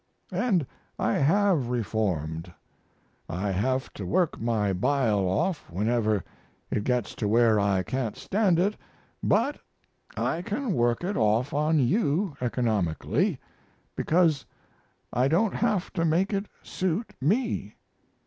And 0.33 0.65
I 0.97 1.13
have 1.19 1.69
reformed. 1.69 2.51
I 3.29 3.51
have 3.51 3.93
to 3.93 4.03
work 4.03 4.41
my 4.41 4.73
bile 4.73 5.27
off 5.29 5.69
whenever 5.69 6.23
it 6.71 6.85
gets 6.85 7.13
to 7.13 7.27
where 7.27 7.59
I 7.59 7.83
can't 7.83 8.17
stand 8.17 8.57
it, 8.57 8.75
but 9.21 9.59
I 10.17 10.41
can 10.41 10.73
work 10.73 11.03
it 11.03 11.17
off 11.17 11.53
on 11.53 11.77
you 11.77 12.35
economically, 12.41 13.39
because 13.95 14.43
I 15.13 15.27
don't 15.27 15.53
have 15.53 15.93
to 15.93 16.03
make 16.03 16.33
it 16.33 16.47
suit 16.63 17.13
me. 17.21 17.75